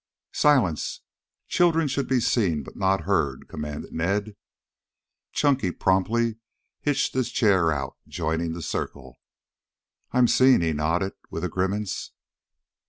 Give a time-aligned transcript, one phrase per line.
[0.33, 1.01] "Silence!
[1.47, 4.35] Children should be seen, but not heard," commanded Ned.
[5.31, 6.37] Chunky promptly
[6.79, 9.19] hitched his chair out, joining the circle.
[10.11, 12.13] "I'm seen," he nodded, with a grimace.